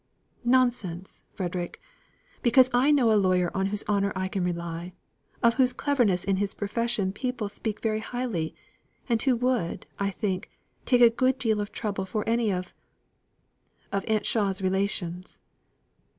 [0.45, 1.79] "Nonsense, Frederick!
[2.41, 4.93] because I know a lawyer on whose honour I can rely;
[5.43, 8.55] of whose cleverness in his profession people speak very highly;
[9.07, 10.49] and who would, I think,
[10.87, 12.73] take a good deal of trouble for any of
[13.93, 15.39] Aunt Shaw's relations.